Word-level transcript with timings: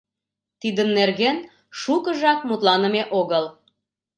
Тидын 0.61 0.89
нерген 0.99 1.37
шукыжак 1.79 2.39
мутланыме 2.47 3.03
огыл. 3.19 3.45